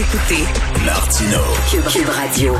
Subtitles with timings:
[0.00, 0.46] Écoutez
[0.84, 1.38] Martino.
[1.70, 2.54] Cube, Cube Radio.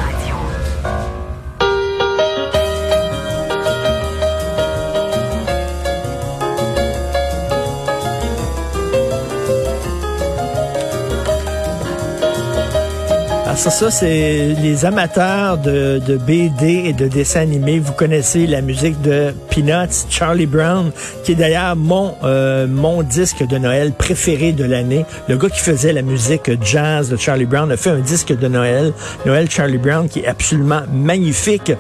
[13.51, 17.81] Alors ça, ça c'est les amateurs de, BD et de dessins animés.
[17.81, 20.93] Vous connaissez la musique de Peanuts, Charlie Brown,
[21.25, 25.05] qui est d'ailleurs mon euh, mon disque de Noël préféré de l'année.
[25.27, 28.47] Le gars qui faisait la musique jazz de Charlie Brown a fait un disque de
[28.47, 28.93] Noël,
[29.27, 31.73] Noël Charlie Brown, qui est absolument magnifique.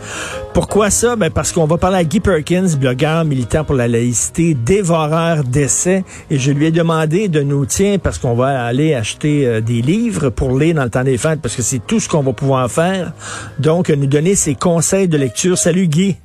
[0.52, 1.14] Pourquoi ça?
[1.14, 6.02] Ben parce qu'on va parler à Guy Perkins, blogueur militant pour la laïcité, dévoreur d'essais,
[6.28, 9.80] et je lui ai demandé de nous, tiens, parce qu'on va aller acheter euh, des
[9.80, 12.32] livres pour lire dans le temps des fêtes, parce que c'est tout ce qu'on va
[12.32, 13.12] pouvoir faire.
[13.60, 15.56] Donc, nous donner ses conseils de lecture.
[15.56, 16.16] Salut Guy.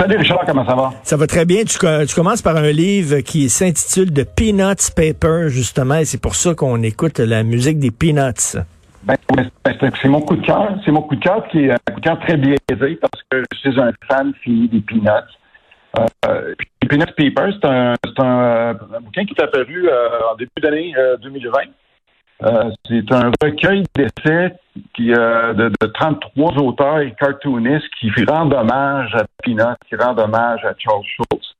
[0.00, 0.92] Salut Richard, comment ça va?
[1.02, 1.64] Ça va très bien.
[1.64, 6.34] Tu, tu commences par un livre qui s'intitule The Peanuts Paper, justement, et c'est pour
[6.34, 8.58] ça qu'on écoute la musique des Peanuts.
[9.04, 9.44] Ben, ouais,
[10.00, 10.76] c'est- mon coup de cœur.
[10.84, 13.42] C'est mon coup de cœur qui est un coup de cœur très biaisé parce que
[13.52, 15.08] je suis un fan fini des Peanuts.
[15.98, 20.92] Euh, puis Peanuts Paper, c'est un, un bouquin qui est apparu euh, en début d'année
[20.96, 21.58] euh, 2020.
[22.42, 24.54] Euh, c'est un recueil d'essais
[24.94, 30.18] qui, euh, de, de 33 auteurs et cartoonistes qui rendent hommage à Peanuts, qui rendent
[30.18, 31.53] hommage à Charles Schultz.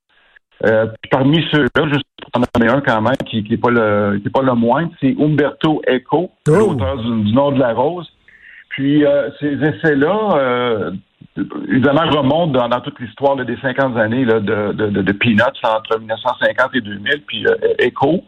[0.64, 4.28] Euh, parmi ceux-là, juste pour en nommer un quand même, qui n'est pas le qui
[4.28, 6.52] est pas le moindre, c'est Umberto Eco, Oh.
[6.52, 8.08] l'auteur du, du Nom de la Rose.
[8.70, 10.90] Puis euh, ces essais-là, euh,
[11.68, 15.12] évidemment, remontent dans, dans toute l'histoire là, des 50 années là, de, de, de, de
[15.12, 17.22] Peanuts entre 1950 et 2000.
[17.26, 17.54] Puis euh,
[17.86, 18.24] Eco,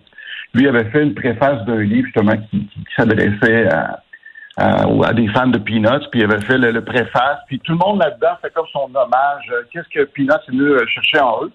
[0.55, 4.01] lui, avait fait une préface d'un livre justement qui, qui- qui s'adressait à,
[4.59, 7.39] à, ou à des fans de Peanuts, puis il avait fait le, le préface.
[7.49, 9.45] Puis tout le monde là-dedans fait comme son hommage.
[9.53, 11.53] euh, Qu'est-ce que Peanuts est venu euh, chercher en eux?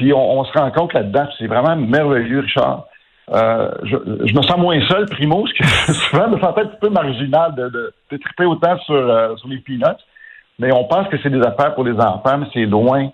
[0.00, 2.86] Puis on, on se rend compte là-dedans, c'est vraiment merveilleux, Richard.
[3.30, 6.66] Euh, je, je me sens moins seul, primo, parce que souvent, je me sentais un
[6.68, 10.00] petit peu marginal de, de, de triper autant sur, euh, sur les peanuts.
[10.58, 13.10] Mais on pense que c'est des affaires pour les enfants, mais c'est loin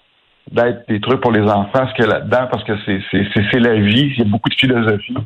[0.52, 3.74] d'être des trucs pour les enfants, ce qu'il y a là-dedans, parce que c'est, la
[3.74, 5.16] vie, il y a beaucoup de philosophie.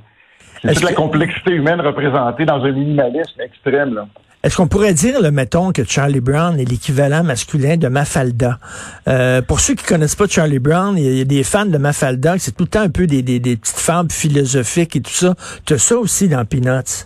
[0.63, 3.95] C'est toute la que- complexité humaine représentée dans un minimalisme extrême.
[3.95, 4.07] Là.
[4.43, 8.59] Est-ce qu'on pourrait dire, le mettons, que Charlie Brown est l'équivalent masculin de Mafalda?
[9.07, 12.39] Euh, pour ceux qui connaissent pas Charlie Brown, il y, a- des fans de Mafalda,
[12.39, 15.35] c'est tout le temps un peu des, petites fables philosophiques et tout ça.
[15.67, 17.05] Tu as ça aussi dans Peanuts.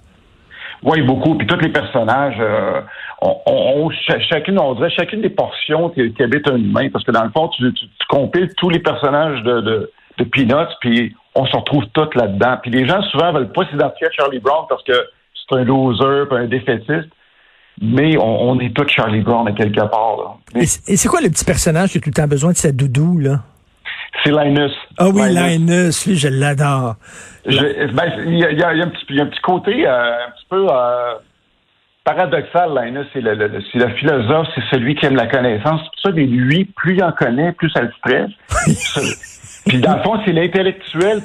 [0.84, 1.34] Oui, beaucoup.
[1.36, 2.80] Puis tous les personnages, euh,
[3.20, 7.04] on, on- on- cha- chacune, on dirait chacune des portions qui, habitent un humain, parce
[7.04, 9.90] que dans le fond, tu, tu, tu compiles tous les personnages de
[10.32, 12.58] Peanuts, puis on se retrouve tous là-dedans.
[12.62, 16.26] Puis les gens souvent veulent pas s'identifier à Charlie Brown parce que c'est un loser,
[16.30, 17.08] puis un défaitiste.
[17.80, 20.16] Mais on, on est tous Charlie Brown à quelque part.
[20.18, 20.34] là.
[20.54, 22.70] Mais Et, c'est quoi le petit personnage qui a tout le temps besoin de sa
[22.72, 23.40] doudou, là?
[24.22, 24.70] C'est Linus.
[24.96, 25.42] Ah oui, Linus.
[25.50, 26.94] Linus, lui, je l'adore.
[27.44, 29.26] Ben, il y a, y a- il y a un, petit, il y a un
[29.26, 31.14] petit côté euh, un petit peu euh,
[32.04, 33.06] paradoxal, Linus.
[33.12, 35.80] C'est le, le- le- c'est le philosophe, c'est celui qui aime la connaissance.
[35.82, 38.30] Pour ça, mais lui, plus il en connaît, plus ça le stresse.
[39.66, 41.22] Puis dans le fond, c'est l'intellectuel,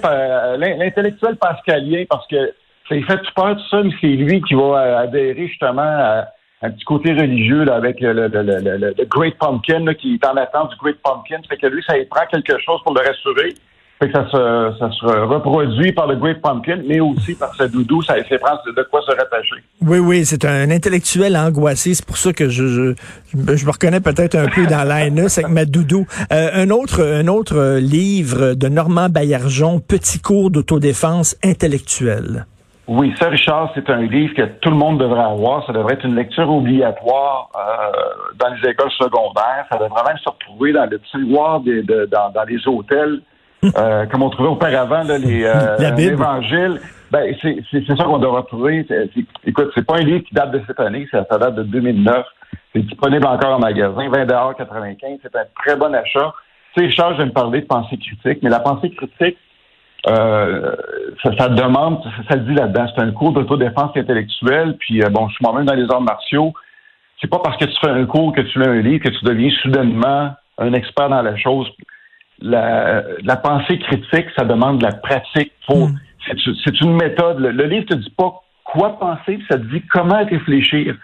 [0.57, 2.53] l'intellectuel pascalien, parce que
[2.87, 5.81] ça lui fait tout peur tout ça, mais c'est lui qui va euh, adhérer justement
[5.83, 6.27] à
[6.61, 10.75] un petit côté religieux là, avec le, Great Pumpkin là, qui est en attente du
[10.77, 11.41] Great Pumpkin.
[11.47, 13.53] Fait que lui, ça lui prend quelque chose pour le rassurer.
[14.01, 17.67] Fait que ça se, ça se reproduit par le Great Pumpkin, mais aussi par sa
[17.67, 19.57] doudou, ça lui prend de quoi se rattacher.
[19.81, 21.93] Oui, oui, c'est un intellectuel angoissé.
[21.93, 22.93] C'est pour ça que je, je,
[23.33, 26.05] je me reconnais peut-être un peu dans Linus avec ma doudou.
[26.31, 32.45] Euh, un autre, un autre livre de Normand Baillargeon, Petit cours d'autodéfense intellectuelle.
[32.91, 35.63] Oui, ça, Richard, c'est un livre que tout le monde devrait avoir.
[35.67, 37.91] Ça devrait être une lecture obligatoire euh,
[38.39, 39.65] dans les écoles secondaires.
[39.71, 43.21] Ça devrait même se retrouver dans le tiroir des, de- dans, dans les hôtels,
[43.77, 45.77] euh, comme on trouvait auparavant là, les euh,
[46.13, 46.81] évangiles.
[47.11, 48.85] Ben, c'est ça qu'on.
[48.87, 51.55] C'est- c'est- écoute, c'est pas un livre qui date de cette année, ça, ça date
[51.55, 52.25] de 2009.
[52.73, 54.25] C'est disponible encore en magasin, 20
[54.55, 55.19] 95.
[55.21, 56.33] C'est un très bon achat.
[56.73, 59.37] Tu sais, Richard, je vais me parler de pensée critique, mais la pensée critique,
[60.07, 60.75] euh,
[61.23, 65.09] ça, ça demande, ça, ça le dit là-dedans, c'est un cours d'autodéfense intellectuelle, puis euh,
[65.09, 66.53] bon, je suis moi-même dans les arts martiaux.
[67.21, 69.25] C'est pas parce que tu fais un cours, que tu lis un livre, que tu
[69.25, 71.69] deviens soudainement un expert dans la chose.
[72.41, 75.51] La, la pensée critique, ça demande de la pratique.
[75.67, 75.99] Faut, Mm.
[76.25, 77.39] c'est, c'est une méthode.
[77.39, 80.95] Le, le livre te dit pas quoi penser, ça te dit comment réfléchir.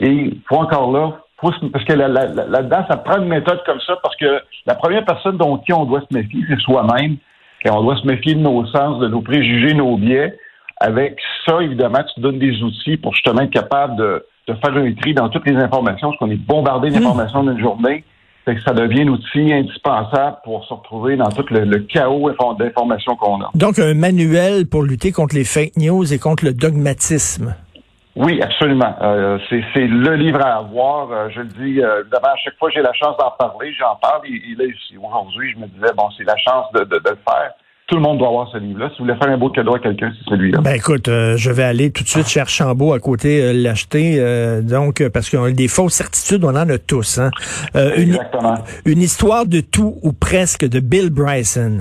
[0.00, 3.28] Et il faut encore là, faut parce que là- là- là- là-dedans, ça prend une
[3.28, 6.58] méthode comme ça, parce que la première personne dont qui on doit se méfier, c'est
[6.60, 7.16] soi-même.
[7.64, 10.36] Et on doit se méfier de nos sens, de nos préjugés, nos biais.
[10.80, 11.16] Avec
[11.46, 14.92] ça, évidemment, tu te donnes des outils pour justement être capable de, de faire un
[14.94, 18.02] tri dans toutes les informations, parce qu'on est bombardé d'informations d'une journée.
[18.44, 22.28] Fait que ça devient un outil indispensable pour se retrouver dans tout le, le chaos
[22.28, 23.50] infor- d'informations qu'on a.
[23.54, 27.54] Donc, un manuel pour lutter contre les fake news et contre le dogmatisme.
[28.14, 28.94] Oui, absolument.
[29.00, 31.10] Euh, c'est, le livre à avoir.
[31.10, 33.96] Euh, je le dis, euh, à chaque fois que j'ai la chance d'en parler, j'en
[33.96, 34.26] parle.
[34.26, 37.10] Et, et là, ici, aujourd'hui, je me disais, bon, c'est la chance de, de, de
[37.10, 37.52] le faire.
[37.88, 38.88] Tout le monde doit avoir ce livre-là.
[38.90, 40.60] Si vous voulez faire un beau cadeau à quelqu'un, c'est celui-là.
[40.62, 44.16] Ben écoute, euh, je vais aller tout de suite chez Archambault à côté euh, l'acheter.
[44.18, 47.18] euh, donc, parce que des fausses certitudes, on en a tous.
[47.18, 47.30] Hein.
[47.76, 48.54] Euh, une, Exactement.
[48.86, 51.80] une histoire de tout ou presque de Bill Bryson.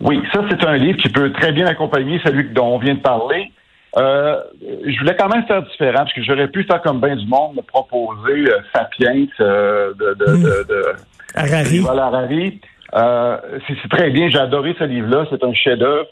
[0.00, 3.00] Oui, ça, c'est un livre qui peut très bien accompagner celui dont on vient de
[3.00, 3.52] parler.
[3.96, 4.40] Euh,
[4.86, 7.56] je voulais quand même faire différent, parce que j'aurais pu faire comme bien du monde,
[7.56, 10.42] me proposer euh, Sapiens euh, de, de, Hmm.
[10.42, 10.82] de, de,
[11.34, 11.78] Harari.
[11.78, 12.60] Voilà, Harari.
[12.94, 16.06] Euh, c'est très bien, j'ai adoré ce livre-là, c'est un chef-d'œuvre.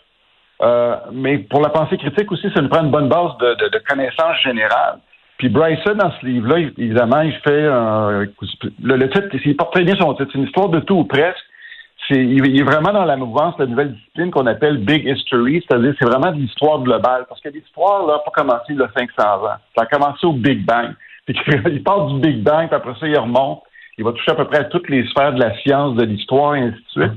[0.60, 3.68] Euh, mais pour la pensée critique aussi, ça nous prend une bonne base de, de,
[3.68, 4.98] de connaissances générales.
[5.38, 8.26] Puis Bryson, dans ce livre-là, évidemment, il fait un...
[8.82, 10.30] Le, le titre, il porte très bien son titre.
[10.32, 11.44] C'est une histoire de tout ou presque.
[12.10, 16.06] Il, est vraiment dans la mouvance la nouvelle discipline qu'on appelle Big History, c'est-à-dire c'est
[16.06, 17.26] vraiment de l'histoire globale.
[17.28, 19.58] Parce que l'histoire, n'a pas commencé il y a 500 ans.
[19.76, 20.94] Ça a commencé au Big Bang.
[21.28, 23.62] Il part du Big Bang, puis après ça, il remonte.
[23.98, 26.54] Il va toucher à peu près à toutes les sphères de la science, de l'histoire,
[26.54, 27.12] et ainsi de suite.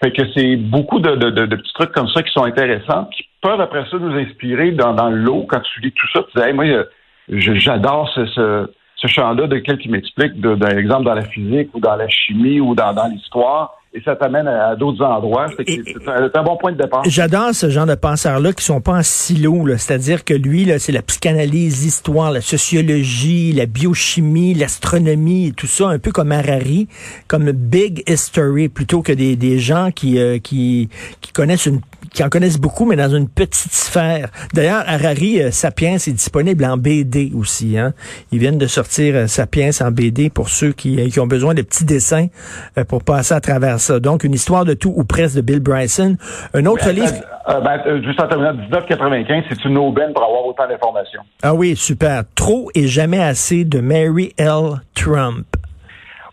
[0.00, 3.84] Fait que c'est beaucoup de, petits trucs comme ça qui sont intéressants, qui peuvent après
[3.90, 5.44] ça nous inspirer dans, dans l'eau.
[5.48, 6.84] Quand tu lis tout ça, tu dis, Hey, moi, euh,
[7.28, 8.68] j'adore ce,
[9.06, 12.76] champ-là de quelqu'un m'explique, de- d'un exemple dans la physique ou dans la chimie ou
[12.76, 15.46] dans l'histoire, et ça t'amène à, à d'autres endroits.
[15.56, 17.02] C'est un, bon point de départ.
[17.06, 21.02] J'adore ce genre de penseurs-là qui sont pas en silo, c'est-à-dire que lui, c'est la
[21.02, 26.88] psychanalyse, l'histoire, la sociologie, la biochimie, l'astronomie, tout ça, un peu comme Harari,
[27.28, 30.88] comme Big History, plutôt que des, des gens qui, euh, qui,
[31.20, 31.80] qui connaissent une
[32.12, 34.30] qui en connaissent beaucoup, mais dans une petite sphère.
[34.54, 37.78] D'ailleurs, Harari, euh, Sapiens est disponible en BD aussi.
[37.78, 37.92] Hein?
[38.32, 41.62] Ils viennent de sortir euh, Sapiens en BD pour ceux qui, qui ont besoin de
[41.62, 42.28] petits dessins
[42.76, 44.00] euh, pour passer à travers ça.
[44.00, 46.16] Donc, une histoire de tout ou presque de Bill Bryson.
[46.54, 47.12] Un autre livre...
[47.48, 51.22] Euh, ben, euh, juste en terminant, 1995, c'est une aubaine pour avoir autant d'informations.
[51.42, 52.22] Ah oui, super.
[52.34, 54.80] Trop et jamais assez de Mary L.
[54.94, 55.46] Trump.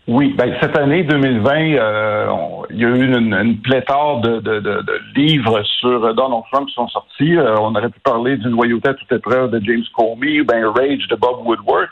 [0.08, 4.38] Oui, ben cette année 2020, euh, on- il y a eu une, une pléthore de,
[4.38, 7.36] de, de, de livres sur euh, Donald Trump qui sont sortis.
[7.36, 11.08] Euh, on aurait pu parler d'une loyauté à toute épreuve de James Comey, ben Rage
[11.10, 11.88] de Bob Woodward.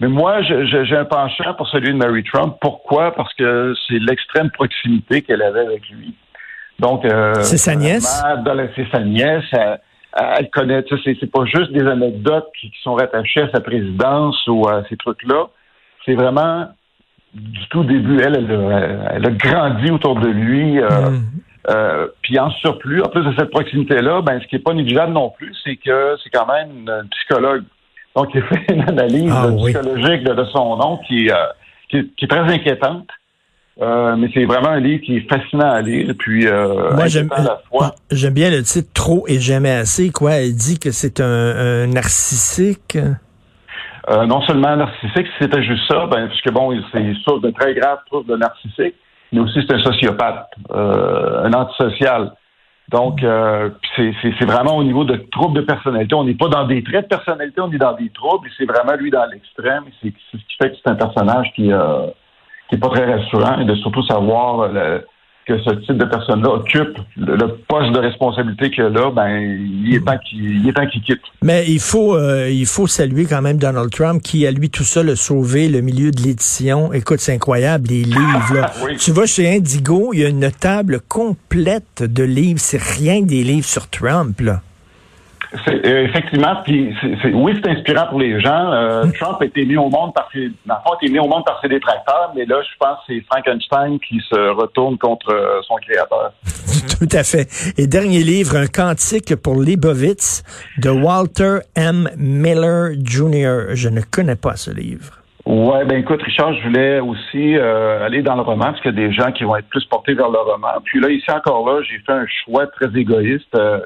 [0.00, 2.56] Mais moi, j'ai un penchant pour celui de Mary Trump.
[2.60, 3.14] Pourquoi?
[3.14, 6.14] Parce que c'est l'extrême proximité qu'elle avait avec lui.
[6.78, 8.22] Donc, euh, C'est sa nièce?
[8.44, 9.44] dans la- C'est sa nièce.
[9.52, 9.78] Elle,
[10.38, 10.82] elle connaît.
[11.04, 14.96] C'est pas juste des anecdotes qui, qui sont rattachées à sa présidence ou à ces
[14.96, 15.48] trucs-là.
[16.06, 16.68] C'est vraiment
[17.34, 20.80] du tout début, elle, elle, a- elle a grandi autour de lui.
[20.80, 21.22] euh, Mm.
[21.68, 25.12] euh, puis en surplus, en plus de cette proximité-là, ben, ce qui n'est pas négligeable
[25.12, 27.64] non plus, c'est que c'est quand même une psychologue.
[28.16, 29.72] Donc, il fait une analyse Ah, oui.
[29.72, 31.36] psychologique de, son nom qui, est, euh,
[31.90, 33.08] qui, qui est très inquiétante.
[33.80, 36.12] Euh, mais c'est vraiment un livre qui est fascinant à lire.
[36.18, 37.30] Puis, euh, Moi, j'aime,
[37.70, 37.94] fois.
[38.10, 40.10] j'aime bien le titre Trop et jamais assez.
[40.10, 42.98] Quoi, elle dit que c'est un, un narcissique?
[44.10, 47.74] Euh, non seulement narcissique, si c'était juste ça, ben, puisque bon, c'est source de très
[47.74, 48.94] graves troubles de narcissique,
[49.32, 52.32] mais aussi c'est un sociopathe, un antisocial.
[52.90, 56.14] Donc, euh, c'est, vraiment au niveau de troubles de personnalité.
[56.14, 58.64] On n'est pas dans des traits de personnalité, on est dans des troubles, et c'est
[58.64, 59.84] vraiment lui dans l'extrême.
[60.02, 62.08] C'est, ce qui fait que c'est un personnage qui, euh,
[62.68, 65.06] qui est pas très rassurant, et de surtout savoir euh, le-
[65.46, 69.28] que ce type de personne-là occupe le, le poste de responsabilité qu'il a là, ben,
[69.28, 70.18] il est temps
[70.86, 71.20] qu'il, quitte.
[71.42, 74.84] Mais il faut, euh, il faut saluer quand même Donald Trump qui, à lui tout
[74.84, 76.92] seul, a sauvé le milieu de l'édition.
[76.92, 78.54] Écoute, c'est incroyable, les livres.
[78.54, 78.72] Là.
[78.84, 78.96] Oui.
[78.96, 82.60] Tu vas chez Indigo, il y a une table complète de livres.
[82.60, 84.40] C'est rien que des livres sur Trump.
[84.40, 84.62] Là.
[85.68, 86.94] Euh, effectivement, puis
[87.32, 88.72] oui, c'est inspirant pour les gens.
[88.72, 91.60] Euh, Trump a été mis au monde par ses, fond, été mis au monde par
[91.60, 95.74] ses détracteurs, mais là, je pense que c'est Frankenstein qui se retourne contre euh, son
[95.76, 96.32] créateur.
[96.98, 97.48] Tout à fait.
[97.78, 100.44] Et dernier livre, un cantique pour Leibovitz
[100.78, 102.08] de Walter M.
[102.16, 103.74] Miller Jr.
[103.74, 105.20] Je ne connais pas ce livre.
[105.46, 109.02] Ouais, ben écoute, Richard, je voulais aussi euh, aller dans le roman parce qu'il y
[109.02, 110.80] a des gens qui vont être plus portés vers le roman.
[110.84, 113.54] Puis là, ici encore là, j'ai fait un choix très égoïste.
[113.54, 113.80] Euh,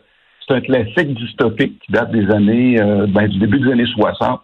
[0.46, 4.40] c'est un classique dystopique qui date des années, euh, ben, du début des années 60,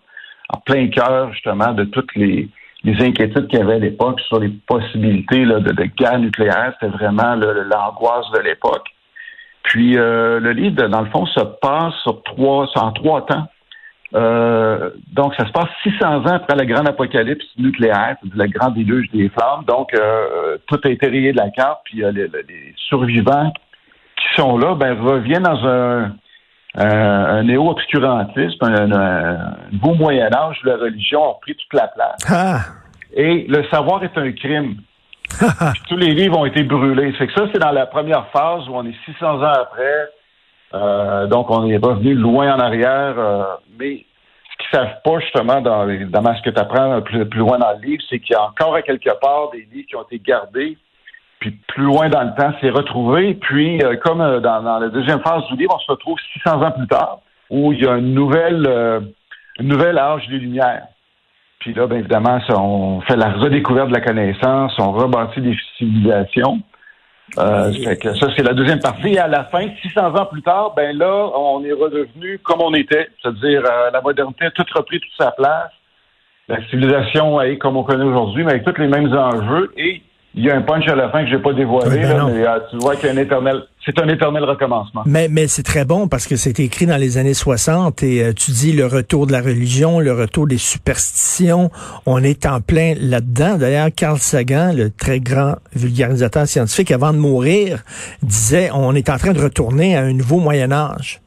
[0.48, 2.48] en plein cœur justement de toutes les,
[2.84, 6.74] inquiétudes qu'il y avait à l'époque sur les possibilités de, guerre nucléaire.
[6.80, 8.86] C'était vraiment l'angoisse de l'époque.
[9.64, 13.46] Puis euh, le livre, dans le fond, se passe sur trois, en trois temps.
[14.14, 19.08] Euh, donc, ça se passe 600 ans après la grande apocalypse nucléaire, le grand déluge
[19.12, 19.64] des flammes.
[19.66, 19.92] Donc,
[20.66, 23.52] tout a été rayé de la carte, puis les, les, survivants
[24.20, 26.12] qui sont là, ben, reviennent dans un,
[26.74, 32.18] un néo-obscurantisme, un, un, beau Moyen-Âge où la religion a pris toute la place.
[32.28, 32.60] Ah.
[33.12, 34.76] Et le savoir est un crime.
[35.88, 37.14] tous les livres ont été brûlés.
[37.18, 40.10] C'est que ça, c'est dans la première phase où on est 600 ans après.
[40.74, 43.14] Euh, donc, on est revenu loin en arrière.
[43.18, 43.44] Euh,
[43.78, 44.04] mais
[44.52, 47.72] ce qu'ils savent pas, justement, dans, dans ce que tu apprends plus, plus, loin dans
[47.72, 50.18] le livre, c'est qu'il y a encore à quelque part des livres qui ont été
[50.18, 50.76] gardés.
[51.40, 53.34] Puis plus loin dans le temps, c'est retrouvé.
[53.34, 56.62] Puis, euh, comme euh, dans, dans, la deuxième phase du livre, on se retrouve 600
[56.62, 59.00] ans plus tard, où il y a une nouvelle, euh,
[59.58, 60.86] une nouvelle âge des Lumières.
[61.60, 65.56] Puis là, bien évidemment, ça, on fait la redécouverte de la connaissance, on rebâtit des
[65.76, 66.60] civilisations.
[67.38, 69.12] Euh, fait que ça, c'est la deuxième partie.
[69.14, 72.74] Et à la fin, 600 ans plus tard, ben là, on est redevenu comme on
[72.74, 75.70] était, c'est-à-dire euh, la modernité a tout repris toute sa place.
[76.48, 79.70] La civilisation est comme on connaît aujourd'hui, mais avec tous les mêmes enjeux.
[79.76, 80.02] Et
[80.34, 82.46] il y a un punch à la fin que j'ai pas dévoilé, ben là, mais
[82.46, 85.02] euh, tu vois qu'il y a un éternel, c'est un éternel recommencement.
[85.04, 88.32] Mais, mais c'est très bon parce que c'est écrit dans les années 60 et euh,
[88.32, 91.70] tu dis le retour de la religion, le retour des superstitions.
[92.06, 93.58] On est en plein là-dedans.
[93.58, 97.82] D'ailleurs, Carl Sagan, le très grand vulgarisateur scientifique, avant de mourir,
[98.22, 101.20] disait on est en train de retourner à un nouveau Moyen Âge.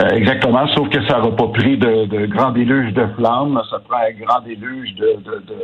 [0.00, 3.78] Euh, exactement, sauf que ça n'aura pas pris de, de grand déluge de flammes, ça
[3.88, 5.54] prend un grand déluge de, de, de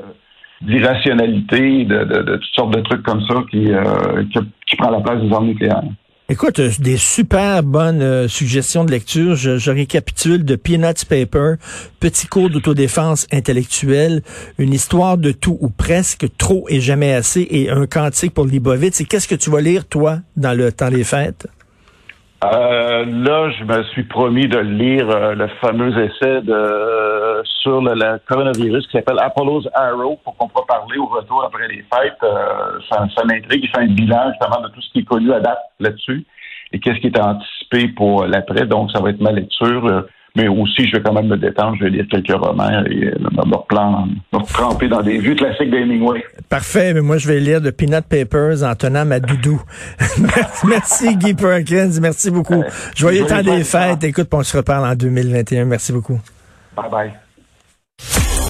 [0.60, 4.90] d'irrationalité, de, de, de, toutes sortes de trucs comme ça qui, euh, qui, qui, prend
[4.90, 5.82] la place des armes nucléaires.
[6.28, 9.34] Écoute, euh, des super bonnes euh, suggestions de lecture.
[9.34, 11.54] Je, je, récapitule de Peanuts Paper,
[11.98, 14.22] petit cours d'autodéfense intellectuelle,
[14.58, 19.00] une histoire de tout ou presque, trop et jamais assez, et un cantique pour Libovitz.
[19.00, 21.48] Et qu'est-ce que tu vas lire, toi, dans le temps des fêtes?
[22.42, 27.09] Euh, là, je me suis promis de lire euh, le fameux essai de,
[27.40, 31.44] euh, sur le, le, coronavirus qui s'appelle Apollo's Arrow pour qu'on puisse parler au retour
[31.44, 32.22] après les fêtes.
[32.22, 33.64] Euh, ça, ça m'intrigue.
[33.64, 36.24] Il fait un bilan justement de tout ce qui est connu à date là-dessus
[36.72, 38.66] et qu'est-ce qui est anticipé pour l'après.
[38.66, 40.04] Donc, ça va être ma lecture
[40.36, 43.18] mais aussi je vais quand même me détendre, je vais lire quelques romans et euh,
[43.18, 46.24] me, replan, me tremper dans des vues classiques d'Hemingway.
[46.48, 49.60] Parfait, mais moi je vais lire de Peanut Papers en tenant ma doudou.
[50.68, 52.62] merci Guy Perkins, merci beaucoup.
[52.94, 54.04] Joyeux temps des fêtes.
[54.04, 55.64] Écoute, on se reparle en 2021.
[55.64, 56.20] Merci beaucoup.
[56.76, 57.29] Bye bye.